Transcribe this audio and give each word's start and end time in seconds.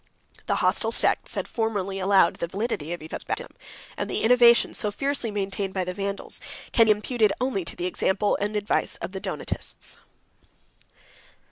106 0.47 0.47
The 0.47 0.55
hostile 0.65 0.91
sects 0.91 1.35
had 1.35 1.47
formerly 1.47 1.99
allowed 1.99 2.37
the 2.37 2.47
validity 2.47 2.91
of 2.91 3.03
each 3.03 3.13
other's 3.13 3.23
baptism; 3.23 3.51
and 3.95 4.09
the 4.09 4.21
innovation, 4.23 4.73
so 4.73 4.89
fiercely 4.89 5.29
maintained 5.29 5.75
by 5.75 5.83
the 5.83 5.93
Vandals, 5.93 6.41
can 6.71 6.85
be 6.87 6.91
imputed 6.91 7.31
only 7.39 7.63
to 7.63 7.75
the 7.75 7.85
example 7.85 8.35
and 8.41 8.55
advice 8.55 8.95
of 8.95 9.11
the 9.11 9.19
Donatists. 9.19 9.97